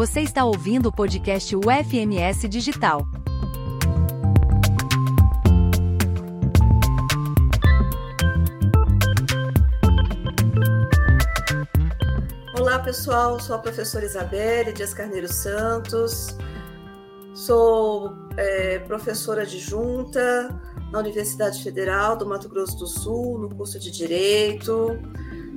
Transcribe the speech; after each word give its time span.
Você 0.00 0.22
está 0.22 0.46
ouvindo 0.46 0.86
o 0.86 0.92
podcast 0.92 1.54
UFMS 1.54 2.48
Digital. 2.48 3.06
Olá 12.58 12.78
pessoal, 12.78 13.38
sou 13.40 13.54
a 13.54 13.58
professora 13.58 14.06
Isabelle 14.06 14.72
Dias 14.72 14.94
Carneiro 14.94 15.30
Santos, 15.30 16.34
sou 17.34 18.14
é, 18.38 18.78
professora 18.78 19.42
adjunta 19.42 20.58
na 20.90 20.98
Universidade 20.98 21.62
Federal 21.62 22.16
do 22.16 22.24
Mato 22.24 22.48
Grosso 22.48 22.78
do 22.78 22.86
Sul, 22.86 23.36
no 23.36 23.54
curso 23.54 23.78
de 23.78 23.90
Direito. 23.90 24.98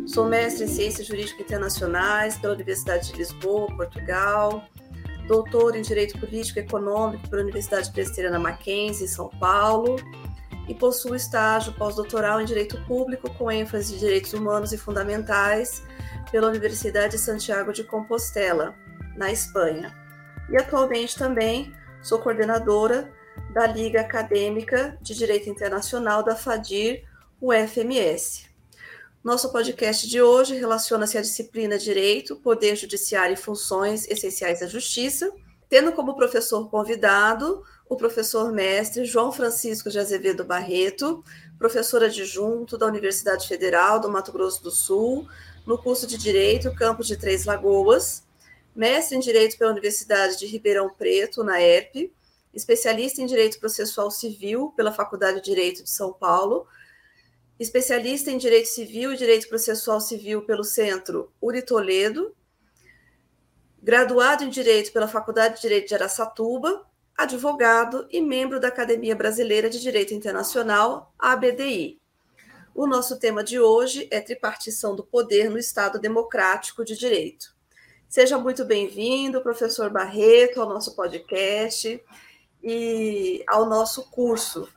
Sou 0.05 0.25
mestre 0.25 0.65
em 0.65 0.67
Ciências 0.67 1.07
Jurídicas 1.07 1.39
Internacionais 1.39 2.37
pela 2.37 2.53
Universidade 2.53 3.11
de 3.11 3.17
Lisboa, 3.17 3.67
Portugal. 3.75 4.63
Doutor 5.27 5.77
em 5.77 5.81
Direito 5.81 6.19
Político 6.19 6.59
e 6.59 6.61
Econômico 6.61 7.29
pela 7.29 7.41
Universidade 7.41 7.89
Presbiteriana 7.91 8.37
Mackenzie, 8.37 9.05
em 9.05 9.07
São 9.07 9.29
Paulo. 9.29 9.95
E 10.67 10.75
possuo 10.75 11.15
estágio 11.15 11.73
pós-doutoral 11.73 12.41
em 12.41 12.45
Direito 12.45 12.77
Público 12.85 13.33
com 13.33 13.49
ênfase 13.49 13.95
em 13.95 13.97
Direitos 13.97 14.33
Humanos 14.33 14.73
e 14.73 14.77
Fundamentais 14.77 15.83
pela 16.29 16.49
Universidade 16.49 17.15
de 17.15 17.21
Santiago 17.21 17.71
de 17.71 17.83
Compostela, 17.85 18.75
na 19.15 19.31
Espanha. 19.31 19.93
E 20.49 20.57
atualmente 20.57 21.17
também 21.17 21.73
sou 22.01 22.19
coordenadora 22.19 23.09
da 23.53 23.65
Liga 23.67 24.01
Acadêmica 24.01 24.97
de 25.01 25.15
Direito 25.15 25.49
Internacional 25.49 26.23
da 26.23 26.35
FADIR, 26.35 27.03
UFMS. 27.41 28.52
Nosso 29.23 29.53
podcast 29.53 30.05
de 30.05 30.21
hoje 30.21 30.53
relaciona-se 30.53 31.17
à 31.17 31.21
disciplina 31.21 31.77
Direito, 31.77 32.35
Poder 32.35 32.75
Judiciário 32.75 33.35
e 33.35 33.37
Funções 33.37 34.05
Essenciais 34.09 34.59
da 34.59 34.67
Justiça, 34.67 35.31
tendo 35.69 35.93
como 35.93 36.13
professor 36.13 36.69
convidado 36.69 37.63
o 37.87 37.95
professor 37.95 38.51
mestre 38.51 39.05
João 39.05 39.31
Francisco 39.31 39.89
de 39.89 39.97
Azevedo 39.97 40.43
Barreto, 40.43 41.23
professor 41.57 42.03
adjunto 42.03 42.77
da 42.77 42.85
Universidade 42.85 43.47
Federal 43.47 43.97
do 43.97 44.09
Mato 44.09 44.33
Grosso 44.33 44.61
do 44.61 44.71
Sul, 44.71 45.25
no 45.65 45.77
curso 45.77 46.05
de 46.05 46.17
Direito, 46.17 46.75
Campos 46.75 47.07
de 47.07 47.15
Três 47.15 47.45
Lagoas, 47.45 48.25
mestre 48.75 49.15
em 49.15 49.21
Direito 49.21 49.57
pela 49.57 49.71
Universidade 49.71 50.37
de 50.37 50.45
Ribeirão 50.47 50.89
Preto, 50.89 51.45
na 51.45 51.61
ERP, 51.61 52.11
especialista 52.53 53.21
em 53.21 53.25
Direito 53.25 53.57
Processual 53.57 54.11
Civil 54.11 54.73
pela 54.75 54.91
Faculdade 54.91 55.37
de 55.37 55.45
Direito 55.45 55.81
de 55.81 55.89
São 55.89 56.11
Paulo, 56.11 56.67
especialista 57.59 58.31
em 58.31 58.37
Direito 58.37 58.67
Civil 58.67 59.13
e 59.13 59.17
Direito 59.17 59.47
Processual 59.47 60.01
Civil 60.01 60.43
pelo 60.43 60.63
Centro 60.63 61.31
Uri 61.41 61.61
Toledo, 61.61 62.35
graduado 63.81 64.43
em 64.43 64.49
Direito 64.49 64.91
pela 64.91 65.07
Faculdade 65.07 65.55
de 65.55 65.61
Direito 65.61 65.89
de 65.89 65.95
Aracatuba, 65.95 66.85
advogado 67.15 68.07
e 68.09 68.21
membro 68.21 68.59
da 68.59 68.69
Academia 68.69 69.15
Brasileira 69.15 69.69
de 69.69 69.79
Direito 69.79 70.13
Internacional, 70.13 71.13
ABDI. 71.19 71.99
O 72.73 72.87
nosso 72.87 73.19
tema 73.19 73.43
de 73.43 73.59
hoje 73.59 74.07
é 74.09 74.19
tripartição 74.19 74.95
do 74.95 75.03
poder 75.03 75.49
no 75.49 75.59
Estado 75.59 75.99
Democrático 75.99 76.83
de 76.83 76.97
Direito. 76.97 77.53
Seja 78.09 78.37
muito 78.37 78.65
bem-vindo, 78.65 79.41
professor 79.41 79.91
Barreto, 79.91 80.59
ao 80.59 80.69
nosso 80.69 80.95
podcast 80.95 82.03
e 82.63 83.43
ao 83.47 83.67
nosso 83.67 84.09
curso 84.09 84.67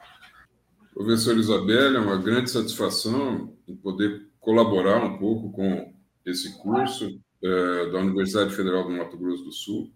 Professor 0.96 1.36
Isabelle, 1.36 1.94
é 1.94 2.00
uma 2.00 2.16
grande 2.16 2.50
satisfação 2.50 3.54
poder 3.82 4.28
colaborar 4.40 5.04
um 5.04 5.18
pouco 5.18 5.52
com 5.52 5.92
esse 6.24 6.56
curso 6.56 7.20
é, 7.44 7.90
da 7.90 7.98
Universidade 7.98 8.56
Federal 8.56 8.84
do 8.84 8.92
Mato 8.92 9.18
Grosso 9.18 9.44
do 9.44 9.52
Sul. 9.52 9.92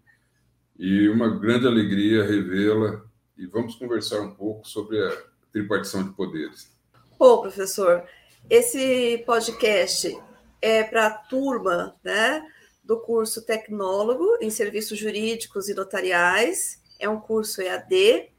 E 0.77 1.09
uma 1.09 1.39
grande 1.39 1.65
alegria 1.65 2.23
revê-la. 2.23 3.01
E 3.35 3.47
vamos 3.47 3.73
conversar 3.77 4.21
um 4.21 4.35
pouco 4.35 4.67
sobre 4.67 5.03
a 5.03 5.23
tripartição 5.51 6.03
de 6.03 6.11
poderes. 6.11 6.71
Bom, 7.17 7.41
professor, 7.41 8.03
esse 8.47 9.23
podcast 9.25 10.15
é 10.61 10.83
para 10.83 11.07
a 11.07 11.17
turma 11.17 11.95
né, 12.03 12.47
do 12.83 12.99
curso 12.99 13.43
Tecnólogo 13.43 14.37
em 14.39 14.51
Serviços 14.51 14.99
Jurídicos 14.99 15.67
e 15.67 15.73
Notariais, 15.73 16.79
é 16.99 17.09
um 17.09 17.19
curso 17.19 17.59
EAD, 17.59 18.29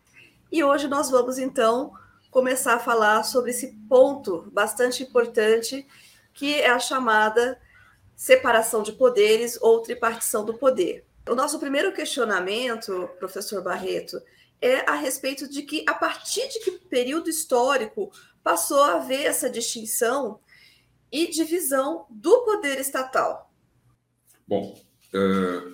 e 0.52 0.62
hoje 0.62 0.86
nós 0.86 1.10
vamos 1.10 1.38
então 1.38 1.92
começar 2.32 2.74
a 2.74 2.78
falar 2.78 3.22
sobre 3.24 3.50
esse 3.50 3.76
ponto 3.86 4.50
bastante 4.50 5.02
importante, 5.02 5.86
que 6.32 6.54
é 6.54 6.70
a 6.70 6.78
chamada 6.78 7.60
separação 8.16 8.82
de 8.82 8.92
poderes 8.92 9.58
ou 9.60 9.82
tripartição 9.82 10.42
do 10.42 10.54
poder. 10.54 11.04
O 11.28 11.34
nosso 11.34 11.60
primeiro 11.60 11.92
questionamento, 11.92 13.08
professor 13.18 13.62
Barreto, 13.62 14.18
é 14.62 14.90
a 14.90 14.94
respeito 14.94 15.46
de 15.46 15.62
que, 15.62 15.84
a 15.86 15.92
partir 15.92 16.48
de 16.48 16.60
que 16.60 16.70
período 16.70 17.28
histórico 17.28 18.10
passou 18.42 18.82
a 18.82 18.94
haver 18.94 19.26
essa 19.26 19.50
distinção 19.50 20.40
e 21.12 21.26
divisão 21.28 22.06
do 22.08 22.44
poder 22.44 22.80
estatal? 22.80 23.52
Bom, 24.48 24.80
é, 25.12 25.72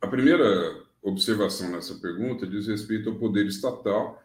a 0.00 0.06
primeira 0.06 0.84
observação 1.02 1.70
nessa 1.70 1.96
pergunta 1.96 2.46
diz 2.46 2.68
respeito 2.68 3.10
ao 3.10 3.16
poder 3.16 3.46
estatal, 3.46 4.22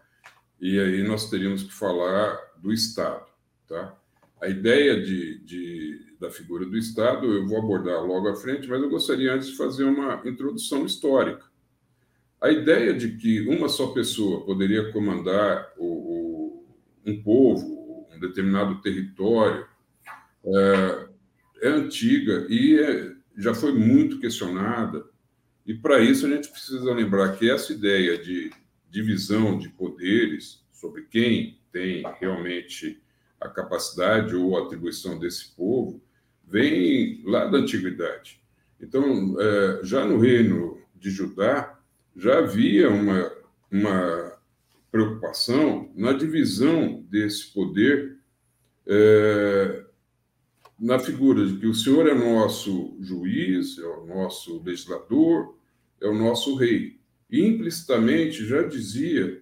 e 0.59 0.80
aí 0.80 1.03
nós 1.03 1.30
teríamos 1.30 1.64
que 1.64 1.74
falar 1.74 2.38
do 2.58 2.72
Estado. 2.72 3.25
Tá? 3.68 3.96
A 4.42 4.47
ideia 4.47 5.02
de, 5.02 5.40
de, 5.40 6.16
da 6.20 6.30
figura 6.30 6.66
do 6.66 6.78
Estado 6.78 7.25
eu 7.25 7.47
vou 7.47 7.58
abordar 7.58 8.03
logo 8.06 8.28
à 8.28 8.36
frente, 8.36 8.68
mas 8.68 8.81
eu 8.81 8.90
gostaria 8.90 9.34
antes 9.34 9.50
de 9.50 9.58
fazer 9.58 9.86
uma 9.86 10.22
introdução 10.25 10.86
histórica. 10.86 11.46
A 12.42 12.50
ideia 12.50 12.94
de 12.94 13.18
que 13.18 13.42
uma 13.48 13.68
só 13.68 13.88
pessoa 13.88 14.46
poderia 14.46 14.92
comandar 14.92 15.74
o, 15.78 15.86
o, 15.86 16.66
um 17.06 17.22
povo, 17.22 18.08
um 18.14 18.19
determinado 18.19 18.81
território, 18.81 19.66
é, 20.46 21.08
é 21.62 21.69
antiga 21.69 22.46
e 22.50 22.80
é, 22.80 23.12
já 23.38 23.53
foi 23.53 23.74
muito 23.74 24.19
questionada. 24.19 25.06
E 25.66 25.74
para 25.74 26.00
isso 26.00 26.25
a 26.25 26.30
gente 26.30 26.50
precisa 26.50 26.94
lembrar 26.94 27.36
que 27.38 27.50
essa 27.50 27.74
ideia 27.74 28.18
de 28.18 28.52
divisão 28.90 29.58
de 29.58 29.70
poderes 29.70 30.64
sobre 30.72 31.04
quem 31.04 31.60
tem 31.72 32.04
realmente 32.20 33.02
a 33.40 33.48
capacidade 33.48 34.36
ou 34.36 34.58
atribuição 34.58 35.18
desse 35.18 35.56
povo 35.56 36.02
vem 36.46 37.22
lá 37.26 37.46
da 37.46 37.60
antiguidade. 37.60 38.42
Então, 38.82 39.36
é, 39.40 39.80
já 39.84 40.06
no 40.06 40.20
reino 40.20 40.82
de 40.96 41.10
Judá, 41.10 41.80
já 42.16 42.40
havia 42.40 42.90
uma, 42.90 43.32
uma 43.72 44.40
preocupação 44.92 45.92
na 45.96 46.12
divisão 46.12 47.06
desse 47.10 47.54
poder 47.54 48.18
é, 48.88 49.86
na 50.80 50.98
figura 50.98 51.46
de 51.46 51.58
que 51.58 51.68
o 51.68 51.76
Senhor 51.76 52.08
é 52.08 52.14
nosso 52.14 52.98
juiz, 53.02 53.78
é 53.78 53.86
o 53.86 54.06
nosso 54.06 54.62
legislador, 54.64 55.56
é 56.02 56.08
o 56.08 56.16
nosso 56.16 56.56
rei 56.56 56.99
implicitamente 57.32 58.46
já 58.46 58.64
dizia 58.64 59.42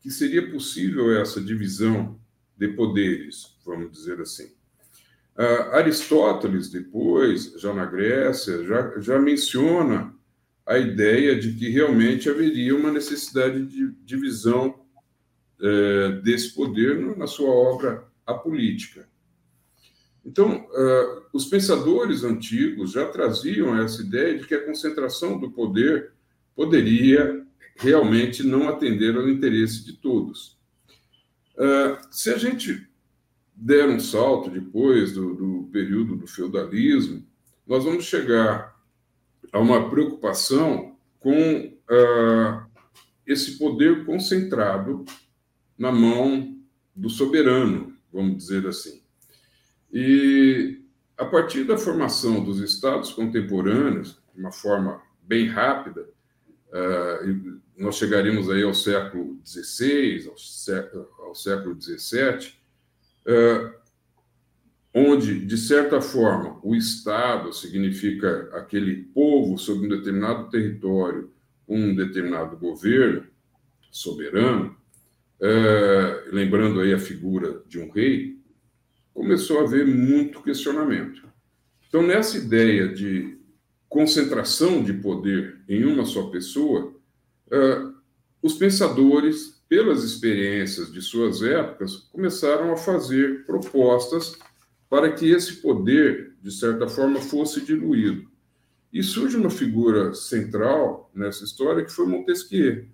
que 0.00 0.10
seria 0.10 0.50
possível 0.50 1.18
essa 1.18 1.40
divisão 1.40 2.20
de 2.56 2.68
poderes, 2.68 3.56
vamos 3.64 3.90
dizer 3.90 4.20
assim. 4.20 4.52
Uh, 5.36 5.74
Aristóteles, 5.74 6.70
depois, 6.70 7.54
já 7.56 7.74
na 7.74 7.84
Grécia, 7.86 8.64
já, 8.64 9.00
já 9.00 9.18
menciona 9.18 10.14
a 10.64 10.78
ideia 10.78 11.38
de 11.38 11.52
que 11.54 11.68
realmente 11.68 12.30
haveria 12.30 12.76
uma 12.76 12.92
necessidade 12.92 13.66
de 13.66 13.90
divisão 14.04 14.80
uh, 15.58 16.22
desse 16.22 16.54
poder 16.54 17.16
na 17.16 17.26
sua 17.26 17.50
obra 17.50 18.06
A 18.24 18.34
Política. 18.34 19.08
Então, 20.24 20.64
uh, 20.64 21.22
os 21.32 21.46
pensadores 21.46 22.24
antigos 22.24 22.92
já 22.92 23.06
traziam 23.06 23.76
essa 23.78 24.00
ideia 24.00 24.38
de 24.38 24.46
que 24.46 24.54
a 24.54 24.64
concentração 24.64 25.38
do 25.38 25.50
poder 25.50 26.13
poderia 26.54 27.44
realmente 27.76 28.42
não 28.42 28.68
atender 28.68 29.16
ao 29.16 29.28
interesse 29.28 29.84
de 29.84 29.94
todos. 29.94 30.58
Uh, 31.56 31.98
se 32.10 32.30
a 32.30 32.38
gente 32.38 32.88
der 33.54 33.88
um 33.88 34.00
salto 34.00 34.50
depois 34.50 35.12
do, 35.12 35.34
do 35.34 35.68
período 35.72 36.16
do 36.16 36.26
feudalismo, 36.26 37.24
nós 37.66 37.84
vamos 37.84 38.04
chegar 38.04 38.74
a 39.52 39.58
uma 39.58 39.88
preocupação 39.88 40.96
com 41.20 41.66
uh, 41.66 42.66
esse 43.26 43.58
poder 43.58 44.04
concentrado 44.04 45.04
na 45.78 45.90
mão 45.90 46.56
do 46.94 47.08
soberano, 47.08 47.96
vamos 48.12 48.36
dizer 48.36 48.66
assim. 48.66 49.02
E 49.92 50.82
a 51.16 51.24
partir 51.24 51.64
da 51.64 51.78
formação 51.78 52.44
dos 52.44 52.58
estados 52.60 53.12
contemporâneos, 53.12 54.20
de 54.34 54.40
uma 54.40 54.52
forma 54.52 55.00
bem 55.22 55.46
rápida, 55.46 56.08
Uh, 56.74 57.60
nós 57.78 57.94
chegaríamos 57.94 58.50
aí 58.50 58.64
ao 58.64 58.74
século 58.74 59.38
XVI, 59.46 60.28
ao 61.20 61.34
século, 61.36 61.80
XVII, 61.80 62.52
uh, 63.26 63.72
onde, 64.92 65.46
de 65.46 65.56
certa 65.56 66.00
forma, 66.00 66.58
o 66.64 66.74
Estado 66.74 67.52
significa 67.52 68.50
aquele 68.54 69.04
povo 69.14 69.56
sobre 69.56 69.86
um 69.86 69.88
determinado 69.88 70.50
território, 70.50 71.30
um 71.68 71.94
determinado 71.94 72.56
governo 72.56 73.24
soberano, 73.90 74.76
é, 75.40 76.24
lembrando 76.32 76.80
aí 76.80 76.92
a 76.92 76.98
figura 76.98 77.62
de 77.68 77.78
um 77.78 77.90
rei, 77.90 78.38
começou 79.12 79.60
a 79.60 79.62
haver 79.62 79.86
muito 79.86 80.42
questionamento. 80.42 81.22
Então, 81.88 82.02
nessa 82.02 82.36
ideia 82.36 82.88
de 82.88 83.38
concentração 83.94 84.82
de 84.82 84.92
poder 84.92 85.60
em 85.68 85.84
uma 85.84 86.04
só 86.04 86.24
pessoa, 86.24 86.92
é, 87.48 87.86
os 88.42 88.54
pensadores, 88.54 89.62
pelas 89.68 90.02
experiências 90.02 90.92
de 90.92 91.00
suas 91.00 91.44
épocas, 91.44 91.94
começaram 92.10 92.72
a 92.72 92.76
fazer 92.76 93.46
propostas 93.46 94.36
para 94.90 95.12
que 95.12 95.30
esse 95.30 95.62
poder, 95.62 96.34
de 96.42 96.50
certa 96.50 96.88
forma, 96.88 97.20
fosse 97.20 97.60
diluído. 97.60 98.28
E 98.92 99.00
surge 99.00 99.36
uma 99.36 99.48
figura 99.48 100.12
central 100.12 101.08
nessa 101.14 101.44
história 101.44 101.84
que 101.84 101.92
foi 101.92 102.06
Montesquieu, 102.08 102.86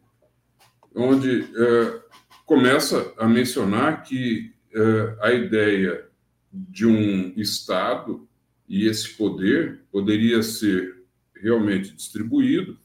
onde 0.94 1.46
é, 1.56 2.00
começa 2.44 3.10
a 3.16 3.26
mencionar 3.26 4.02
que 4.02 4.52
é, 4.74 5.16
a 5.22 5.32
ideia 5.32 6.06
de 6.52 6.84
um 6.84 7.32
Estado 7.38 8.28
e 8.70 8.86
esse 8.86 9.16
poder 9.16 9.80
poderia 9.90 10.44
ser 10.44 11.02
realmente 11.34 11.92
distribuído, 11.92 12.78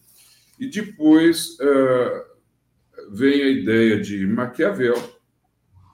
e 0.59 0.65
depois 0.65 1.55
é, 1.61 2.25
vem 3.11 3.43
a 3.43 3.49
ideia 3.49 4.01
de 4.01 4.25
Maquiavel, 4.25 4.95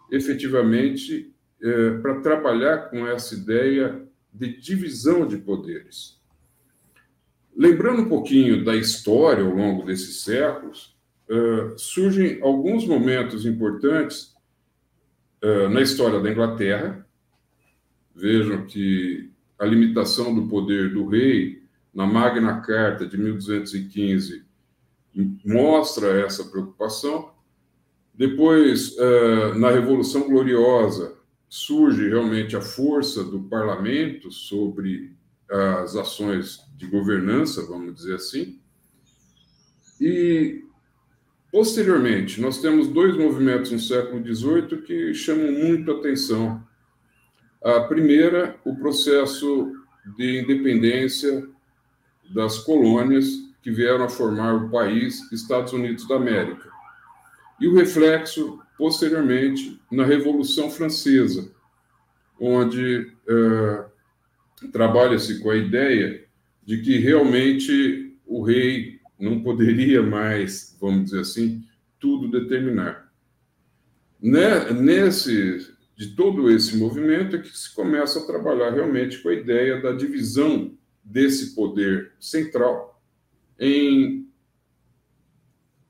efetivamente, 0.10 1.34
é, 1.62 1.92
para 1.98 2.22
trabalhar 2.22 2.90
com 2.90 3.06
essa 3.06 3.36
ideia 3.36 4.08
de 4.34 4.58
divisão 4.62 5.28
de 5.28 5.38
poderes. 5.38 6.18
Lembrando 7.54 8.04
um 8.04 8.10
pouquinho 8.10 8.64
da 8.64 8.78
história 8.78 9.44
ao 9.44 9.54
longo 9.54 9.86
desses 9.86 10.24
séculos, 10.24 10.96
uh, 11.30 11.78
surgem 11.78 12.42
alguns 12.42 12.88
momentos 12.88 13.46
importantes 13.46 14.34
na 15.72 15.82
história 15.82 16.22
da 16.22 16.32
Inglaterra. 16.32 17.06
Vejam 18.16 18.66
que 18.66 19.32
a 19.62 19.66
limitação 19.66 20.34
do 20.34 20.48
poder 20.48 20.92
do 20.92 21.08
rei 21.08 21.62
na 21.94 22.08
Magna 22.08 22.62
Carta 22.62 23.06
de 23.06 23.16
1215 23.16 24.44
mostra 25.46 26.20
essa 26.20 26.44
preocupação. 26.46 27.32
Depois, 28.12 28.98
uh, 28.98 29.54
na 29.60 29.70
Revolução 29.70 30.28
Gloriosa, 30.28 31.16
surge 31.48 32.10
realmente 32.10 32.56
a 32.56 32.62
força 32.62 33.24
do 33.24 33.42
parlamento 33.42 34.32
sobre 34.32 35.12
as 35.48 35.96
ações 35.96 36.62
de 36.76 36.88
governança, 36.88 37.64
vamos 37.68 37.94
dizer 37.94 38.16
assim. 38.16 38.60
E, 40.00 40.64
posteriormente, 41.52 42.42
nós 42.42 42.60
temos 42.60 42.88
dois 42.88 43.16
movimentos 43.16 43.70
no 43.70 43.80
século 43.80 44.26
XVIII 44.26 44.82
que 44.82 45.14
chamam 45.14 45.52
muito 45.52 45.92
atenção. 45.92 46.66
A 47.64 47.82
primeira, 47.82 48.56
o 48.66 48.76
processo 48.76 49.72
de 50.18 50.40
independência 50.40 51.48
das 52.34 52.60
colônias 52.60 53.28
que 53.62 53.72
vieram 53.72 54.04
a 54.04 54.10
formar 54.10 54.56
o 54.56 54.70
país 54.70 55.32
Estados 55.32 55.72
Unidos 55.74 56.08
da 56.08 56.16
América. 56.16 56.70
E 57.60 57.68
o 57.68 57.76
reflexo, 57.76 58.60
posteriormente, 58.78 59.80
na 59.92 60.04
Revolução 60.04 60.72
Francesa, 60.72 61.52
onde 62.40 63.12
uh, 63.30 64.70
trabalha-se 64.72 65.40
com 65.42 65.52
a 65.52 65.56
ideia 65.56 66.26
de 66.64 66.82
que 66.82 66.98
realmente 66.98 68.18
o 68.26 68.42
rei 68.42 69.00
não 69.20 69.44
poderia 69.44 70.02
mais, 70.02 70.76
vamos 70.82 71.06
dizer 71.06 71.20
assim, 71.20 71.64
tudo 72.00 72.32
determinar. 72.32 73.12
Né, 74.20 74.72
nesse, 74.72 75.71
de 76.02 76.16
todo 76.16 76.50
esse 76.50 76.78
movimento 76.78 77.36
é 77.36 77.40
que 77.40 77.56
se 77.56 77.76
começa 77.76 78.18
a 78.18 78.26
trabalhar 78.26 78.72
realmente 78.72 79.20
com 79.20 79.30
a 79.30 79.36
ideia 79.36 79.80
da 79.80 79.92
divisão 79.92 80.76
desse 81.04 81.54
poder 81.54 82.14
central 82.20 83.00
em 83.60 84.28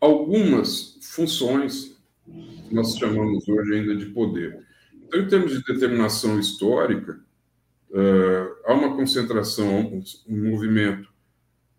algumas 0.01 0.99
funções 1.01 1.97
que 2.25 2.75
nós 2.75 2.97
chamamos 2.97 3.47
hoje 3.47 3.73
ainda 3.73 3.95
de 3.95 4.07
poder. 4.07 4.59
Então, 5.01 5.21
em 5.21 5.27
termos 5.29 5.53
de 5.53 5.63
determinação 5.63 6.37
histórica, 6.37 7.17
uh, 7.91 8.55
há 8.65 8.73
uma 8.73 8.93
concentração, 8.93 10.03
um, 10.27 10.49
movimento 10.49 11.07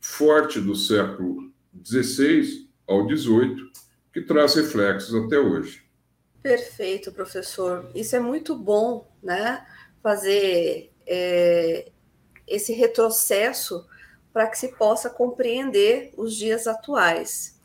forte 0.00 0.58
do 0.58 0.74
século 0.74 1.52
XVI 1.84 2.66
ao 2.88 3.06
XVIII, 3.06 3.70
que 4.10 4.22
traz 4.22 4.54
reflexos 4.54 5.14
até 5.14 5.38
hoje. 5.38 5.82
Perfeito, 6.42 7.12
professor. 7.12 7.90
Isso 7.94 8.16
é 8.16 8.20
muito 8.20 8.56
bom, 8.56 9.08
né? 9.22 9.64
Fazer 10.02 10.90
é, 11.06 11.90
esse 12.46 12.72
retrocesso 12.72 13.86
para 14.32 14.48
que 14.48 14.58
se 14.58 14.68
possa 14.76 15.08
compreender 15.08 16.12
os 16.16 16.34
dias 16.34 16.66
atuais. 16.66 17.60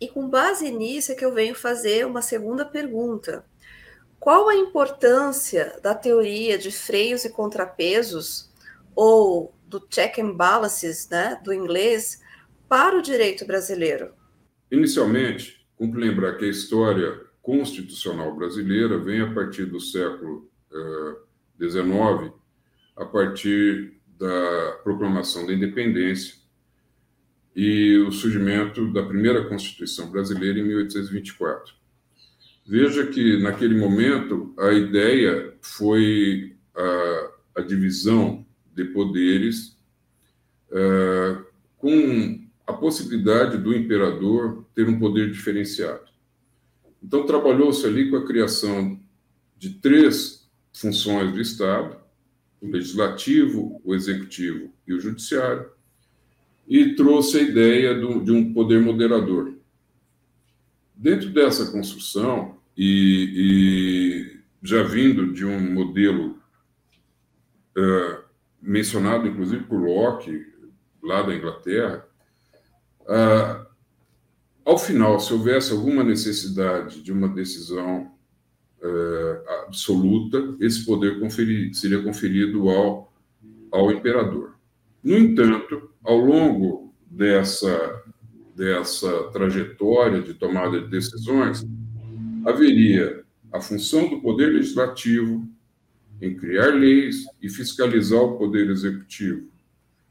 E 0.00 0.08
com 0.08 0.28
base 0.28 0.70
nisso 0.70 1.12
é 1.12 1.14
que 1.14 1.24
eu 1.24 1.32
venho 1.32 1.54
fazer 1.54 2.06
uma 2.06 2.20
segunda 2.20 2.64
pergunta. 2.64 3.44
Qual 4.18 4.48
a 4.48 4.56
importância 4.56 5.78
da 5.82 5.94
teoria 5.94 6.58
de 6.58 6.70
freios 6.70 7.24
e 7.24 7.30
contrapesos, 7.30 8.50
ou 8.94 9.54
do 9.66 9.80
check 9.80 10.18
and 10.18 10.32
balances, 10.32 11.08
né, 11.08 11.40
do 11.44 11.52
inglês, 11.52 12.20
para 12.68 12.98
o 12.98 13.02
direito 13.02 13.46
brasileiro? 13.46 14.12
Inicialmente, 14.70 15.64
cumpre 15.76 16.00
lembrar 16.00 16.36
que 16.36 16.44
a 16.44 16.48
história 16.48 17.20
constitucional 17.46 18.34
brasileira 18.34 18.98
vem 18.98 19.20
a 19.20 19.32
partir 19.32 19.66
do 19.66 19.78
século 19.80 20.50
XIX, 21.56 21.86
uh, 21.86 22.34
a 22.96 23.04
partir 23.04 24.00
da 24.18 24.80
proclamação 24.82 25.46
da 25.46 25.52
independência 25.52 26.34
e 27.54 27.98
o 27.98 28.10
surgimento 28.10 28.92
da 28.92 29.04
primeira 29.04 29.48
Constituição 29.48 30.10
brasileira 30.10 30.58
em 30.58 30.64
1824. 30.64 31.72
Veja 32.66 33.06
que, 33.06 33.40
naquele 33.40 33.78
momento, 33.78 34.52
a 34.58 34.72
ideia 34.72 35.54
foi 35.62 36.56
a, 36.74 37.60
a 37.60 37.60
divisão 37.60 38.44
de 38.74 38.86
poderes 38.86 39.78
uh, 40.72 41.46
com 41.76 42.44
a 42.66 42.72
possibilidade 42.72 43.56
do 43.56 43.72
imperador 43.72 44.66
ter 44.74 44.88
um 44.88 44.98
poder 44.98 45.30
diferenciado. 45.30 46.15
Então, 47.06 47.24
trabalhou-se 47.24 47.86
ali 47.86 48.10
com 48.10 48.16
a 48.16 48.26
criação 48.26 48.98
de 49.56 49.74
três 49.74 50.50
funções 50.72 51.32
do 51.32 51.40
Estado: 51.40 51.96
o 52.60 52.66
legislativo, 52.66 53.80
o 53.84 53.94
executivo 53.94 54.72
e 54.84 54.92
o 54.92 54.98
judiciário, 54.98 55.70
e 56.66 56.96
trouxe 56.96 57.38
a 57.38 57.42
ideia 57.42 57.94
do, 57.94 58.24
de 58.24 58.32
um 58.32 58.52
poder 58.52 58.80
moderador. 58.80 59.54
Dentro 60.96 61.30
dessa 61.30 61.70
construção, 61.70 62.58
e, 62.76 63.30
e 63.36 64.66
já 64.66 64.82
vindo 64.82 65.32
de 65.32 65.44
um 65.44 65.60
modelo 65.60 66.40
uh, 67.78 68.24
mencionado, 68.60 69.28
inclusive, 69.28 69.62
por 69.62 69.80
Locke, 69.80 70.44
lá 71.00 71.22
da 71.22 71.36
Inglaterra, 71.36 72.04
uh, 73.02 73.65
ao 74.66 74.76
final, 74.76 75.20
se 75.20 75.32
houvesse 75.32 75.70
alguma 75.70 76.02
necessidade 76.02 77.00
de 77.00 77.12
uma 77.12 77.28
decisão 77.28 78.10
uh, 78.82 79.50
absoluta, 79.64 80.56
esse 80.58 80.84
poder 80.84 81.20
conferi, 81.20 81.72
seria 81.72 82.02
conferido 82.02 82.68
ao, 82.68 83.12
ao 83.70 83.92
imperador. 83.92 84.56
No 85.04 85.16
entanto, 85.16 85.88
ao 86.02 86.18
longo 86.18 86.92
dessa, 87.08 88.02
dessa 88.56 89.30
trajetória 89.30 90.20
de 90.20 90.34
tomada 90.34 90.80
de 90.80 90.88
decisões, 90.88 91.64
haveria 92.44 93.24
a 93.52 93.60
função 93.60 94.08
do 94.08 94.20
Poder 94.20 94.52
Legislativo 94.52 95.48
em 96.20 96.34
criar 96.34 96.74
leis 96.74 97.24
e 97.40 97.48
fiscalizar 97.48 98.20
o 98.20 98.36
Poder 98.36 98.68
Executivo, 98.68 99.48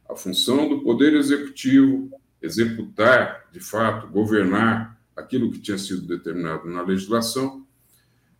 a 0.09 0.15
função 0.15 0.69
do 0.69 0.79
Poder 0.79 1.13
Executivo 1.13 2.09
executar, 2.45 3.47
de 3.51 3.59
fato, 3.59 4.07
governar 4.07 4.99
aquilo 5.15 5.51
que 5.51 5.59
tinha 5.59 5.77
sido 5.77 6.01
determinado 6.01 6.69
na 6.69 6.81
legislação, 6.81 7.65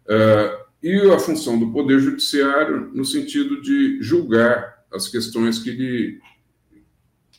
uh, 0.06 0.66
e 0.84 1.00
a 1.12 1.20
função 1.20 1.58
do 1.58 1.72
Poder 1.72 2.00
Judiciário 2.00 2.92
no 2.94 3.04
sentido 3.04 3.62
de 3.62 4.02
julgar 4.02 4.86
as 4.94 5.08
questões 5.08 5.58
que 5.58 5.72
lhe 5.72 6.22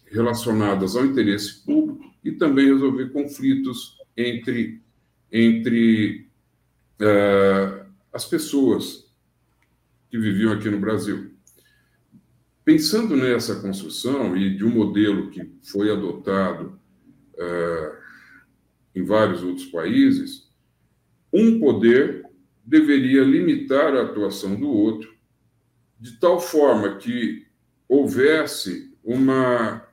relacionadas 0.06 0.96
ao 0.96 1.04
interesse 1.04 1.64
público 1.64 2.12
e 2.24 2.32
também 2.32 2.66
resolver 2.66 3.10
conflitos 3.10 3.98
entre, 4.16 4.80
entre 5.30 6.26
uh, 7.00 7.86
as 8.12 8.24
pessoas 8.24 9.12
que 10.10 10.18
viviam 10.18 10.52
aqui 10.52 10.70
no 10.70 10.80
Brasil. 10.80 11.35
Pensando 12.66 13.16
nessa 13.16 13.60
construção 13.60 14.36
e 14.36 14.56
de 14.56 14.64
um 14.64 14.70
modelo 14.70 15.30
que 15.30 15.48
foi 15.62 15.88
adotado 15.88 16.80
uh, 17.34 17.96
em 18.92 19.04
vários 19.04 19.44
outros 19.44 19.66
países, 19.66 20.50
um 21.32 21.60
poder 21.60 22.28
deveria 22.64 23.22
limitar 23.22 23.94
a 23.94 24.02
atuação 24.02 24.58
do 24.58 24.68
outro, 24.68 25.14
de 26.00 26.18
tal 26.18 26.40
forma 26.40 26.96
que 26.96 27.46
houvesse 27.88 28.92
uma 29.04 29.86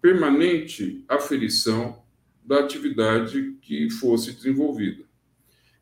permanente 0.00 1.04
aferição 1.08 2.00
da 2.44 2.60
atividade 2.60 3.56
que 3.60 3.90
fosse 3.90 4.32
desenvolvida. 4.32 5.02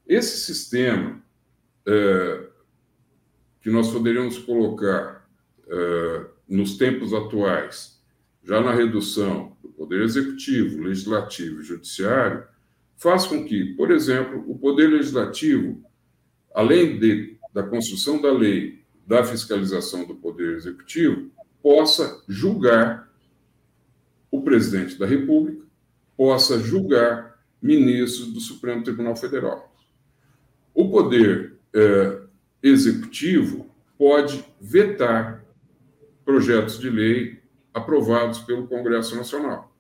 Esse 0.07 0.39
sistema, 0.39 1.23
é, 1.87 2.49
que 3.61 3.69
nós 3.69 3.91
poderíamos 3.91 4.39
colocar 4.39 5.22
é, 5.69 6.27
nos 6.49 6.77
tempos 6.77 7.13
atuais, 7.13 8.01
já 8.45 8.61
na 8.61 8.73
redução 8.73 9.57
do 9.63 9.69
poder 9.69 10.03
executivo, 10.03 10.83
legislativo 10.83 11.61
e 11.61 11.65
judiciário, 11.65 12.45
faz 12.97 13.27
com 13.27 13.45
que, 13.45 13.75
por 13.75 13.91
exemplo, 13.91 14.45
o 14.49 14.59
poder 14.59 14.89
legislativo, 14.89 15.83
além 16.55 16.99
de, 16.99 17.37
da 17.53 17.63
construção 17.63 18.21
da 18.21 18.33
lei, 18.33 18.83
da 19.07 19.25
fiscalização 19.25 20.07
do 20.07 20.15
poder 20.15 20.57
executivo, 20.57 21.31
possa 21.63 22.23
julgar 22.29 23.11
o 24.31 24.43
presidente 24.43 24.99
da 24.99 25.07
República, 25.07 25.65
possa 26.17 26.59
julgar 26.59 27.39
ministros 27.61 28.33
do 28.33 28.41
Supremo 28.41 28.83
Tribunal 28.83 29.15
Federal. 29.17 29.75
O 30.75 30.91
poder 30.91 31.55
é, 31.75 32.21
executivo 32.63 33.71
pode 33.99 34.45
vetar 34.61 35.42
projetos 36.25 36.79
de 36.79 36.91
lei 36.91 37.41
aprovados 37.73 38.41
pelo 38.41 38.67
Congresso 38.67 39.17
Nacional. 39.17 39.75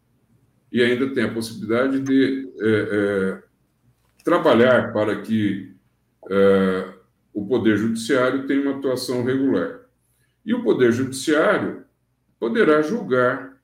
E 0.70 0.82
ainda 0.82 1.12
tem 1.12 1.25
a 1.25 1.32
possibilidade 1.32 2.00
de 2.00 2.50
é, 2.58 2.68
é, 2.68 3.42
trabalhar 4.25 4.92
para 4.92 5.20
que 5.20 5.75
é, 6.30 6.88
o 7.34 7.46
Poder 7.46 7.76
Judiciário 7.76 8.46
tenha 8.46 8.62
uma 8.62 8.78
atuação 8.78 9.22
regular. 9.22 9.80
E 10.44 10.54
o 10.54 10.62
Poder 10.62 10.92
Judiciário 10.92 11.84
poderá 12.40 12.80
julgar 12.82 13.61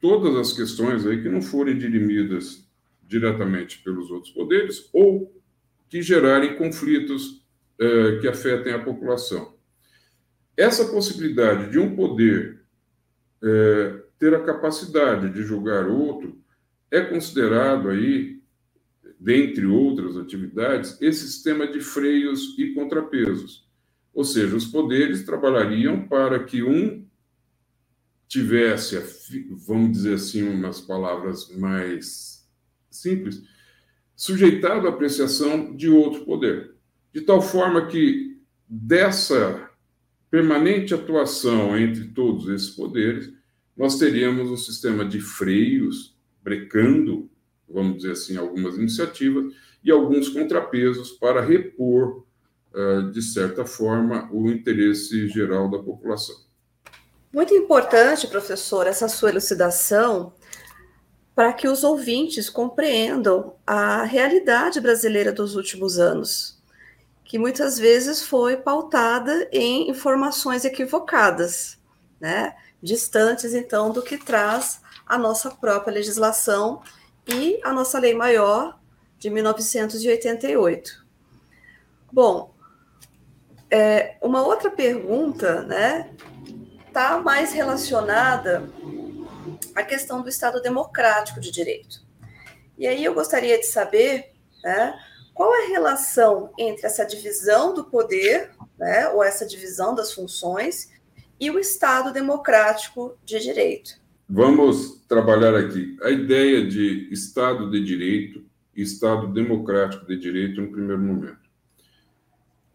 todas 0.00 0.36
as 0.36 0.52
questões 0.52 1.04
aí 1.04 1.20
que 1.20 1.28
não 1.28 1.42
forem 1.42 1.76
dirimidas 1.76 2.68
diretamente 3.02 3.78
pelos 3.82 4.10
outros 4.10 4.32
poderes 4.32 4.88
ou 4.92 5.40
que 5.88 6.00
gerarem 6.00 6.56
conflitos 6.56 7.42
que 8.20 8.28
afetem 8.28 8.72
a 8.72 8.78
população. 8.78 9.54
Essa 10.56 10.84
possibilidade 10.86 11.70
de 11.70 11.78
um 11.78 11.96
poder 11.96 12.62
é, 13.42 14.02
ter 14.18 14.34
a 14.34 14.44
capacidade 14.44 15.32
de 15.32 15.42
julgar 15.42 15.86
outro 15.86 16.40
é 16.90 17.00
considerado 17.00 17.88
aí, 17.88 18.40
dentre 19.18 19.66
outras 19.66 20.16
atividades, 20.16 21.00
esse 21.00 21.26
sistema 21.26 21.66
de 21.66 21.80
freios 21.80 22.56
e 22.58 22.74
contrapesos. 22.74 23.66
Ou 24.12 24.24
seja, 24.24 24.54
os 24.54 24.66
poderes 24.66 25.24
trabalhariam 25.24 26.06
para 26.06 26.44
que 26.44 26.62
um 26.62 27.06
tivesse, 28.28 28.98
vamos 29.66 29.92
dizer 29.92 30.14
assim, 30.14 30.42
umas 30.42 30.80
palavras 30.80 31.48
mais 31.56 32.48
simples, 32.90 33.42
sujeitado 34.14 34.86
à 34.86 34.90
apreciação 34.90 35.74
de 35.74 35.88
outro 35.88 36.24
poder. 36.24 36.74
De 37.12 37.22
tal 37.22 37.42
forma 37.42 37.86
que 37.86 38.40
dessa 38.68 39.68
permanente 40.32 40.94
atuação 40.94 41.78
entre 41.78 42.06
todos 42.06 42.48
esses 42.48 42.70
poderes, 42.70 43.30
nós 43.76 43.98
teríamos 43.98 44.50
um 44.50 44.56
sistema 44.56 45.04
de 45.04 45.20
freios, 45.20 46.16
brecando, 46.42 47.30
vamos 47.68 47.98
dizer 47.98 48.12
assim, 48.12 48.38
algumas 48.38 48.78
iniciativas, 48.78 49.52
e 49.84 49.90
alguns 49.90 50.30
contrapesos 50.30 51.10
para 51.10 51.42
repor, 51.42 52.24
ah, 52.74 53.10
de 53.12 53.20
certa 53.20 53.66
forma, 53.66 54.26
o 54.32 54.50
interesse 54.50 55.28
geral 55.28 55.70
da 55.70 55.78
população. 55.78 56.34
Muito 57.30 57.52
importante, 57.52 58.26
professor, 58.26 58.86
essa 58.86 59.08
sua 59.08 59.28
elucidação 59.28 60.32
para 61.34 61.52
que 61.52 61.68
os 61.68 61.84
ouvintes 61.84 62.48
compreendam 62.48 63.54
a 63.66 64.04
realidade 64.04 64.80
brasileira 64.80 65.30
dos 65.30 65.56
últimos 65.56 65.98
anos, 65.98 66.61
que 67.32 67.38
muitas 67.38 67.78
vezes 67.78 68.22
foi 68.22 68.58
pautada 68.58 69.48
em 69.50 69.88
informações 69.88 70.66
equivocadas, 70.66 71.78
né? 72.20 72.54
distantes 72.82 73.54
então 73.54 73.90
do 73.90 74.02
que 74.02 74.18
traz 74.18 74.82
a 75.06 75.16
nossa 75.16 75.50
própria 75.50 75.94
legislação 75.94 76.82
e 77.26 77.58
a 77.64 77.72
nossa 77.72 77.98
lei 77.98 78.12
maior 78.12 78.78
de 79.18 79.30
1988. 79.30 81.06
Bom, 82.12 82.54
é, 83.70 84.18
uma 84.20 84.42
outra 84.46 84.70
pergunta, 84.70 85.62
né, 85.62 86.10
está 86.86 87.16
mais 87.16 87.54
relacionada 87.54 88.68
a 89.74 89.82
questão 89.82 90.20
do 90.20 90.28
Estado 90.28 90.60
democrático 90.60 91.40
de 91.40 91.50
direito. 91.50 92.04
E 92.76 92.86
aí 92.86 93.02
eu 93.02 93.14
gostaria 93.14 93.58
de 93.58 93.64
saber 93.64 94.34
né, 94.62 95.00
qual 95.34 95.52
a 95.52 95.68
relação 95.68 96.52
entre 96.58 96.86
essa 96.86 97.04
divisão 97.04 97.74
do 97.74 97.84
poder, 97.84 98.50
né, 98.78 99.08
ou 99.08 99.22
essa 99.22 99.46
divisão 99.46 99.94
das 99.94 100.12
funções, 100.12 100.90
e 101.40 101.50
o 101.50 101.58
Estado 101.58 102.12
democrático 102.12 103.16
de 103.24 103.40
direito. 103.40 104.00
Vamos 104.28 105.02
trabalhar 105.08 105.54
aqui 105.54 105.96
a 106.02 106.10
ideia 106.10 106.66
de 106.66 107.08
Estado 107.12 107.70
de 107.70 107.84
direito 107.84 108.44
e 108.74 108.82
Estado 108.82 109.26
democrático 109.26 110.06
de 110.06 110.16
direito 110.16 110.60
no 110.60 110.70
primeiro 110.70 111.02
momento. 111.02 111.42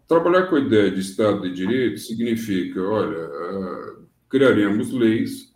Trabalhar 0.07 0.47
com 0.47 0.55
a 0.55 0.59
ideia 0.59 0.91
de 0.91 0.99
Estado 0.99 1.41
de 1.41 1.53
direito 1.53 1.99
significa, 1.99 2.81
olha, 2.81 3.25
uh, 3.25 4.07
criaremos 4.29 4.91
leis 4.91 5.51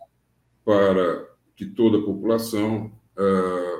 para 0.64 1.26
que 1.54 1.66
toda 1.66 1.98
a 1.98 2.02
população 2.02 2.92
uh, 3.16 3.71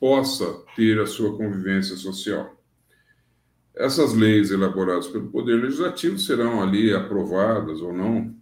possa 0.00 0.62
ter 0.74 1.00
a 1.00 1.06
sua 1.06 1.36
convivência 1.36 1.96
social. 1.96 2.54
Essas 3.74 4.14
leis 4.14 4.50
elaboradas 4.50 5.06
pelo 5.06 5.28
Poder 5.28 5.56
Legislativo 5.56 6.18
serão 6.18 6.62
ali 6.62 6.92
aprovadas 6.92 7.80
ou 7.80 7.92
não 7.92 8.34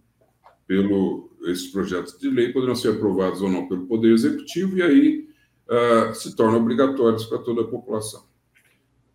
pelo 0.67 1.29
esses 1.43 1.67
projetos 1.67 2.17
de 2.17 2.27
lei 2.27 2.51
poderão 2.51 2.73
ser 2.73 2.93
aprovados 2.93 3.41
ou 3.41 3.49
não 3.49 3.67
pelo 3.67 3.85
Poder 3.85 4.11
Executivo 4.11 4.77
e 4.77 4.81
aí 4.81 5.29
uh, 5.69 6.15
se 6.15 6.35
tornam 6.35 6.59
obrigatórios 6.59 7.25
para 7.25 7.37
toda 7.37 7.61
a 7.61 7.67
população. 7.67 8.23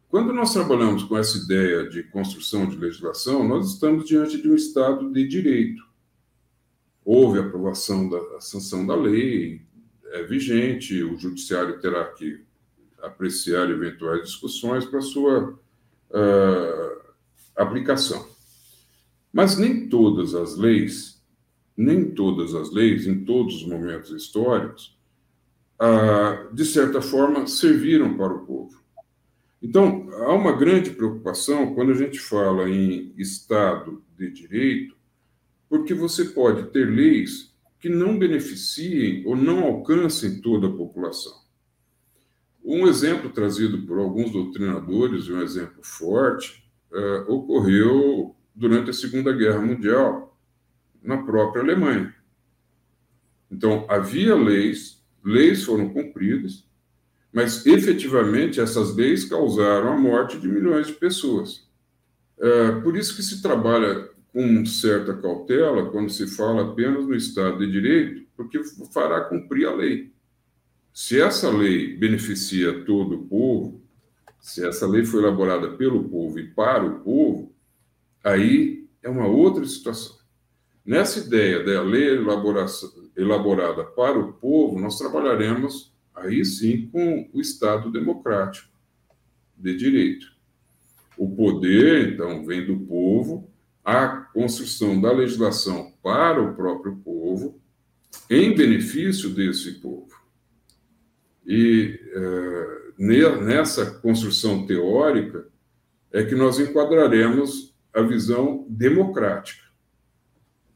Quando 0.09 0.33
nós 0.33 0.53
trabalhamos 0.53 1.03
com 1.03 1.17
essa 1.19 1.39
ideia 1.39 1.89
de 1.89 2.05
construção 2.05 2.69
de 2.69 2.77
legislação, 2.77 3.47
nós 3.47 3.73
estamos 3.73 4.05
diante 4.05 4.41
de 4.41 4.49
um 4.49 4.55
Estado 4.55 5.11
de 5.13 5.27
direito 5.27 5.91
houve 7.05 7.39
aprovação 7.39 8.09
da 8.09 8.41
sanção 8.41 8.87
da 8.87 8.95
lei, 8.95 9.63
é 10.11 10.23
vigente, 10.25 11.02
o 11.02 11.17
judiciário 11.17 11.81
terá 11.81 12.05
que 12.05 12.45
apreciar 13.02 13.71
eventuais 13.71 14.23
discussões 14.23 14.85
para 14.85 15.00
sua 15.00 15.59
uh, 16.11 17.00
aplicação. 17.57 18.29
Mas 19.33 19.57
nem 19.57 19.88
todas 19.88 20.35
as 20.35 20.57
leis, 20.57 21.23
nem 21.76 22.11
todas 22.11 22.55
as 22.55 22.73
leis, 22.73 23.07
em 23.07 23.25
todos 23.25 23.57
os 23.57 23.67
momentos 23.67 24.11
históricos, 24.11 24.99
uh, 25.81 26.55
de 26.55 26.64
certa 26.64 27.00
forma, 27.00 27.47
serviram 27.47 28.17
para 28.17 28.35
o 28.35 28.45
povo. 28.45 28.81
Então, 29.62 30.09
há 30.25 30.35
uma 30.35 30.52
grande 30.52 30.90
preocupação 30.90 31.75
quando 31.75 31.93
a 31.93 31.95
gente 31.95 32.19
fala 32.19 32.69
em 32.69 33.14
Estado 33.17 34.02
de 34.17 34.31
Direito, 34.31 34.97
porque 35.69 35.95
você 35.95 36.25
pode 36.25 36.71
ter 36.71 36.87
leis 36.87 37.50
que 37.81 37.89
não 37.89 38.19
beneficiem 38.19 39.27
ou 39.27 39.35
não 39.35 39.65
alcancem 39.65 40.41
toda 40.41 40.67
a 40.67 40.73
população. 40.73 41.33
Um 42.63 42.87
exemplo 42.87 43.31
trazido 43.31 43.87
por 43.87 43.99
alguns 43.99 44.31
doutrinadores, 44.31 45.29
um 45.29 45.41
exemplo 45.41 45.83
forte, 45.83 46.63
uh, 46.93 47.33
ocorreu 47.33 48.37
durante 48.55 48.91
a 48.91 48.93
Segunda 48.93 49.33
Guerra 49.33 49.61
Mundial, 49.61 50.39
na 51.03 51.23
própria 51.23 51.63
Alemanha. 51.63 52.15
Então, 53.51 53.87
havia 53.89 54.35
leis, 54.35 55.03
leis 55.25 55.65
foram 55.65 55.89
cumpridas, 55.89 56.69
mas 57.33 57.65
efetivamente 57.65 58.61
essas 58.61 58.95
leis 58.95 59.25
causaram 59.25 59.93
a 59.93 59.99
morte 59.99 60.39
de 60.39 60.47
milhões 60.47 60.89
de 60.89 60.93
pessoas. 60.93 61.69
Uh, 62.37 62.83
por 62.83 62.97
isso 62.97 63.17
que 63.17 63.23
se 63.23 63.41
trabalha 63.41 64.11
com 64.33 64.65
certa 64.65 65.15
cautela 65.15 65.91
quando 65.91 66.11
se 66.11 66.27
fala 66.27 66.71
apenas 66.71 67.07
no 67.07 67.15
Estado 67.15 67.59
de 67.59 67.71
Direito, 67.71 68.27
porque 68.37 68.63
fará 68.93 69.23
cumprir 69.23 69.67
a 69.67 69.75
lei. 69.75 70.13
Se 70.93 71.21
essa 71.21 71.51
lei 71.51 71.97
beneficia 71.97 72.85
todo 72.85 73.17
o 73.17 73.27
povo, 73.27 73.83
se 74.41 74.67
essa 74.67 74.87
lei 74.87 75.05
foi 75.05 75.21
elaborada 75.21 75.73
pelo 75.77 76.09
povo 76.09 76.39
e 76.39 76.49
para 76.49 76.85
o 76.85 77.01
povo, 77.01 77.55
aí 78.25 78.89
é 79.03 79.09
uma 79.09 79.27
outra 79.27 79.65
situação. 79.65 80.17
Nessa 80.85 81.21
ideia 81.21 81.63
da 81.63 81.83
lei 81.83 82.09
elaborada 83.17 83.85
para 83.85 84.19
o 84.19 84.33
povo, 84.33 84.81
nós 84.81 84.99
trabalharemos 84.99 85.95
aí 86.15 86.45
sim 86.45 86.89
com 86.89 87.29
o 87.33 87.41
Estado 87.41 87.91
democrático 87.91 88.69
de 89.57 89.77
direito. 89.77 90.27
O 91.17 91.29
poder, 91.35 92.15
então, 92.15 92.45
vem 92.47 92.65
do 92.65 92.79
povo, 92.81 93.50
a 93.91 94.09
construção 94.33 95.01
da 95.01 95.11
legislação 95.11 95.93
para 96.01 96.41
o 96.41 96.55
próprio 96.55 96.95
povo, 96.99 97.61
em 98.31 98.55
benefício 98.55 99.31
desse 99.31 99.81
povo. 99.81 100.15
E 101.45 101.99
é, 102.13 103.35
nessa 103.43 103.91
construção 103.99 104.65
teórica 104.65 105.49
é 106.13 106.23
que 106.23 106.37
nós 106.37 106.61
enquadraremos 106.61 107.75
a 107.93 108.03
visão 108.03 108.65
democrática. 108.69 109.65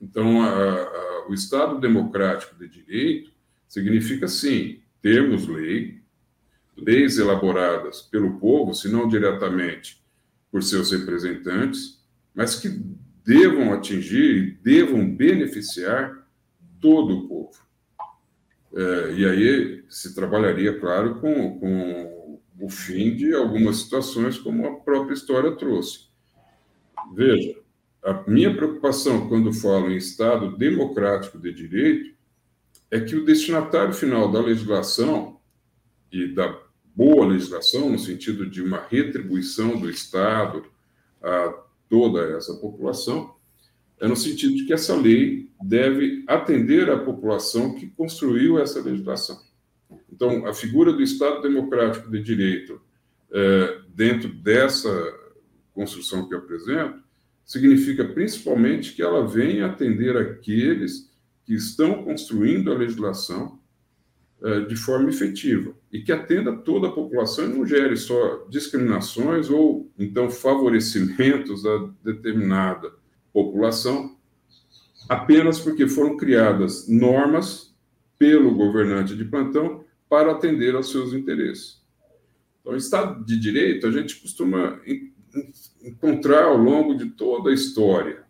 Então, 0.01 0.43
a, 0.43 0.83
a, 0.83 1.29
o 1.29 1.35
Estado 1.35 1.79
democrático 1.79 2.57
de 2.59 2.69
direito 2.69 3.31
significa, 3.69 4.27
sim, 4.27 4.81
termos 5.01 5.47
lei, 5.47 6.03
leis 6.77 7.17
elaboradas 7.19 8.03
pelo 8.03 8.41
povo, 8.41 8.75
se 8.75 8.89
não 8.89 9.07
diretamente 9.07 10.05
por 10.51 10.65
seus 10.65 10.91
representantes, 10.91 12.05
mas 12.35 12.57
que 12.57 12.69
devam 13.25 13.73
atingir 13.73 14.37
e 14.37 14.51
devam 14.63 15.09
beneficiar 15.09 16.27
todo 16.81 17.19
o 17.19 17.29
povo. 17.29 17.65
É, 18.75 19.15
e 19.15 19.25
aí 19.25 19.85
se 19.89 20.15
trabalharia, 20.15 20.79
claro, 20.79 21.21
com, 21.21 21.59
com 21.59 22.41
o 22.61 22.69
fim 22.69 23.17
de 23.17 23.35
algumas 23.35 23.77
situações, 23.79 24.39
como 24.39 24.67
a 24.67 24.77
própria 24.81 25.15
história 25.15 25.57
trouxe. 25.57 26.09
Veja, 27.15 27.57
a 28.03 28.25
minha 28.29 28.55
preocupação 28.55 29.29
quando 29.29 29.53
falo 29.53 29.91
em 29.91 29.97
Estado 29.97 30.57
democrático 30.57 31.39
de 31.39 31.53
direito 31.53 32.15
é 32.91 33.01
que 33.01 33.17
o 33.17 33.25
destinatário 33.25 33.95
final 33.95 34.31
da 34.31 34.41
legislação 34.41 35.41
e 36.13 36.29
da 36.29 36.61
boa 36.95 37.27
legislação, 37.27 37.91
no 37.91 37.99
sentido 37.99 38.49
de 38.49 38.63
uma 38.63 38.87
retribuição 38.89 39.81
do 39.81 39.91
Estado 39.91 40.65
a 41.23 41.64
toda 41.89 42.37
essa 42.37 42.55
população, 42.55 43.35
é 44.01 44.09
no 44.09 44.17
sentido 44.17 44.55
de 44.55 44.65
que 44.65 44.73
essa 44.73 44.95
lei 44.95 45.49
deve 45.63 46.25
atender 46.27 46.91
à 46.91 46.99
população 46.99 47.75
que 47.75 47.87
construiu 47.87 48.59
essa 48.59 48.81
legislação. 48.81 49.41
Então, 50.13 50.47
a 50.47 50.53
figura 50.53 50.93
do 50.93 51.03
Estado 51.03 51.43
Democrático 51.43 52.11
de 52.11 52.23
Direito, 52.23 52.81
é, 53.33 53.81
dentro 53.89 54.29
dessa 54.29 54.91
construção 55.73 56.29
que 56.29 56.35
eu 56.35 56.39
apresento, 56.39 57.03
significa 57.45 58.05
principalmente 58.05 58.93
que 58.95 59.03
ela 59.03 59.27
venha 59.27 59.67
atender 59.67 60.17
aqueles 60.17 61.11
que 61.45 61.55
estão 61.55 62.05
construindo 62.05 62.73
a 62.73 62.77
legislação 62.77 63.59
de 64.69 64.77
forma 64.77 65.09
efetiva 65.09 65.75
e 65.91 66.03
que 66.03 66.13
atenda 66.13 66.55
toda 66.55 66.89
a 66.89 66.93
população 66.93 67.47
e 67.47 67.49
não 67.49 67.67
gere 67.67 67.97
só 67.97 68.47
discriminações 68.51 69.49
ou 69.49 69.91
então 69.99 70.29
favorecimentos 70.31 71.65
a 71.65 71.89
determinada 72.05 72.93
população 73.33 74.15
apenas 75.09 75.59
porque 75.59 75.89
foram 75.89 76.19
criadas 76.19 76.87
normas 76.89 77.75
pelo 78.19 78.55
governante 78.55 79.17
de 79.17 79.25
plantão 79.25 79.83
para 80.09 80.33
atender 80.33 80.75
aos 80.75 80.91
seus 80.91 81.13
interesses. 81.15 81.83
Então, 82.61 82.77
Estado 82.77 83.25
de 83.25 83.39
Direito 83.39 83.87
a 83.87 83.91
gente 83.91 84.17
costuma 84.17 84.81
encontrar 85.83 86.45
ao 86.45 86.57
longo 86.57 86.95
de 86.97 87.11
toda 87.11 87.51
a 87.51 87.55
história, 87.55 88.25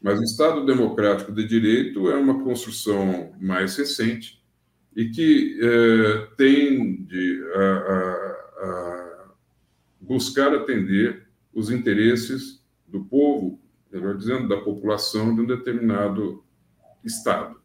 mas 0.00 0.18
o 0.18 0.22
Estado 0.22 0.64
Democrático 0.64 1.32
de 1.32 1.46
Direito 1.46 2.10
é 2.10 2.16
uma 2.16 2.42
construção 2.42 3.32
mais 3.40 3.76
recente 3.76 4.37
e 4.98 5.10
que 5.10 5.56
é, 5.62 6.26
tem 6.36 7.04
de 7.04 7.40
a, 7.54 7.60
a, 7.60 8.66
a 8.66 9.24
buscar 10.00 10.52
atender 10.52 11.28
os 11.54 11.70
interesses 11.70 12.60
do 12.84 13.04
povo 13.04 13.60
melhor 13.92 14.16
dizendo, 14.16 14.48
da 14.48 14.56
população 14.56 15.32
de 15.36 15.42
um 15.42 15.46
determinado 15.46 16.42
estado 17.04 17.60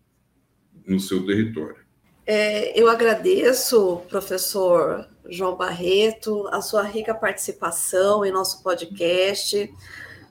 no 0.86 0.99
seu 0.99 1.25
território. 1.25 1.77
É, 2.23 2.79
eu 2.79 2.88
agradeço, 2.88 4.03
professor 4.10 5.08
João 5.27 5.55
Barreto, 5.55 6.47
a 6.49 6.62
sua 6.62 6.84
rica 6.84 7.15
participação 7.15 8.23
em 8.23 8.31
nosso 8.31 8.62
podcast 8.62 9.73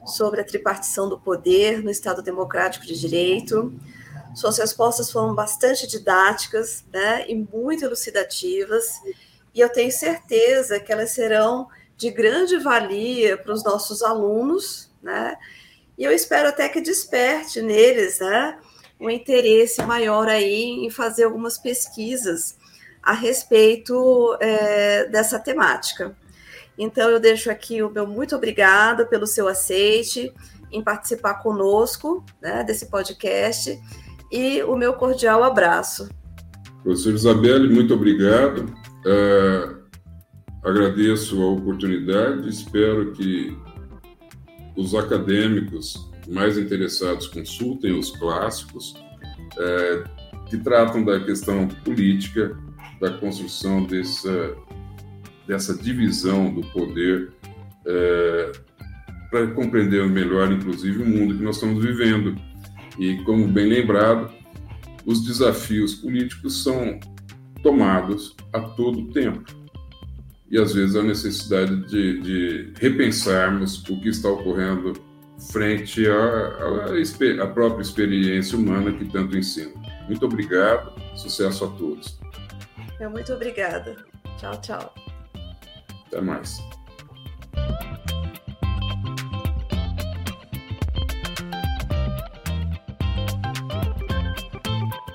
sobre 0.07 0.41
a 0.41 0.45
tripartição 0.45 1.09
do 1.09 1.19
poder 1.19 1.83
no 1.83 1.91
Estado 1.91 2.23
Democrático 2.23 2.87
de 2.87 2.99
Direito. 2.99 3.75
Suas 4.35 4.59
respostas 4.59 5.11
foram 5.11 5.35
bastante 5.35 5.87
didáticas 5.87 6.85
né, 6.93 7.25
e 7.29 7.35
muito 7.35 7.85
elucidativas, 7.85 9.01
e 9.55 9.61
eu 9.61 9.69
tenho 9.69 9.93
certeza 9.93 10.81
que 10.81 10.93
elas 10.93 11.11
serão 11.11 11.69
de 11.97 12.11
grande 12.11 12.59
valia 12.59 13.37
para 13.37 13.53
os 13.53 13.63
nossos 13.63 14.03
alunos, 14.03 14.91
né, 15.03 15.37
e 15.99 16.05
eu 16.05 16.13
espero 16.13 16.49
até 16.49 16.69
que 16.69 16.81
desperte 16.81 17.61
neles 17.61 18.21
né, 18.21 18.59
um 18.99 19.11
interesse 19.11 19.83
maior 19.83 20.29
aí 20.29 20.85
em 20.85 20.91
fazer 20.91 21.25
algumas 21.25 21.59
pesquisas 21.59 22.57
a 23.03 23.13
respeito 23.13 24.37
é, 24.41 25.07
dessa 25.07 25.39
temática. 25.39 26.17
Então, 26.79 27.11
eu 27.11 27.21
deixo 27.21 27.51
aqui 27.51 27.83
o 27.83 27.91
meu 27.91 28.07
muito 28.07 28.35
obrigada 28.35 29.05
pelo 29.05 29.27
seu 29.27 29.49
aceite 29.49 30.33
em 30.71 30.83
participar 30.83 31.35
conosco 31.35 32.25
né, 32.41 32.65
desse 32.65 32.87
podcast 32.87 33.79
e 34.33 34.63
o 34.63 34.75
meu 34.75 34.95
cordial 34.95 35.45
abraço. 35.45 36.09
Professor 36.83 37.15
Isabelle, 37.15 37.69
muito 37.69 37.95
obrigado. 37.95 38.75
É, 39.07 39.75
agradeço 40.65 41.41
a 41.43 41.47
oportunidade, 41.51 42.49
espero 42.49 43.13
que 43.13 43.57
os 44.77 44.95
acadêmicos 44.95 46.11
mais 46.29 46.57
interessados 46.57 47.27
consultem 47.27 47.99
os 47.99 48.11
clássicos 48.13 48.95
é, 49.59 50.05
que 50.49 50.57
tratam 50.57 51.05
da 51.05 51.21
questão 51.21 51.69
política, 51.85 52.57
da 53.01 53.11
construção 53.19 53.85
dessa, 53.85 54.55
dessa 55.47 55.75
divisão 55.75 56.53
do 56.55 56.63
poder, 56.69 57.33
é, 57.87 58.53
para 59.31 59.47
compreender 59.49 60.07
melhor, 60.09 60.53
inclusive, 60.53 61.03
o 61.03 61.07
mundo 61.07 61.37
que 61.37 61.43
nós 61.43 61.57
estamos 61.57 61.83
vivendo. 61.83 62.37
E, 62.99 63.17
como 63.25 63.49
bem 63.49 63.67
lembrado, 63.67 64.33
os 65.07 65.25
desafios 65.25 65.95
políticos 65.95 66.63
são 66.63 67.01
tomados 67.63 68.37
a 68.53 68.61
todo 68.61 69.11
tempo 69.13 69.63
e 70.53 70.59
às 70.59 70.75
vezes 70.75 70.95
a 70.95 71.03
necessidade 71.03 71.75
de, 71.87 72.21
de 72.21 72.73
repensarmos 72.79 73.83
o 73.89 73.99
que 73.99 74.11
está 74.11 74.29
ocorrendo 74.29 74.93
frente 75.51 76.07
à, 76.07 77.43
à, 77.43 77.47
própria 77.47 77.81
experiência 77.81 78.57
humana 78.57 78.93
que 78.93 79.07
tanto 79.07 79.37
ensina. 79.37 79.73
Muito 80.07 80.27
obrigado, 80.27 80.93
sucesso 81.17 81.65
a 81.65 81.69
todos. 81.69 82.21
Muito 83.11 83.33
obrigada. 83.33 83.97
Tchau, 84.39 84.61
tchau. 84.61 84.95
Até 86.07 86.21
mais. 86.21 86.59